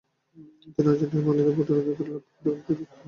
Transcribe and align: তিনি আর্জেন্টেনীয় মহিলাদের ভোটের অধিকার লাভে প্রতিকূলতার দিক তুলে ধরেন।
তিনি 0.75 0.87
আর্জেন্টেনীয় 0.89 1.25
মহিলাদের 1.27 1.55
ভোটের 1.57 1.77
অধিকার 1.81 2.07
লাভে 2.07 2.21
প্রতিকূলতার 2.21 2.55
দিক 2.55 2.65
তুলে 2.67 2.79
ধরেন। 2.79 2.97